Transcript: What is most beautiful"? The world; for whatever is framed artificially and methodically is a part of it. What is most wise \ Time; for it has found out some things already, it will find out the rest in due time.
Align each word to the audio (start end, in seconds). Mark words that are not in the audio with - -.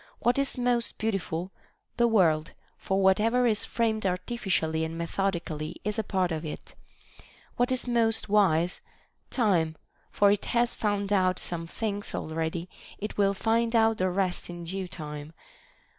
What 0.17 0.39
is 0.39 0.57
most 0.57 0.97
beautiful"? 0.97 1.51
The 1.97 2.07
world; 2.07 2.53
for 2.75 2.99
whatever 3.03 3.45
is 3.45 3.65
framed 3.65 4.03
artificially 4.03 4.83
and 4.83 4.97
methodically 4.97 5.75
is 5.83 5.99
a 5.99 6.03
part 6.03 6.31
of 6.31 6.43
it. 6.43 6.73
What 7.57 7.71
is 7.71 7.87
most 7.87 8.27
wise 8.27 8.81
\ 9.07 9.29
Time; 9.45 9.75
for 10.09 10.31
it 10.31 10.45
has 10.45 10.73
found 10.73 11.13
out 11.13 11.37
some 11.37 11.67
things 11.67 12.15
already, 12.15 12.67
it 12.97 13.19
will 13.19 13.35
find 13.35 13.75
out 13.75 13.99
the 13.99 14.09
rest 14.09 14.49
in 14.49 14.63
due 14.63 14.87
time. 14.87 15.33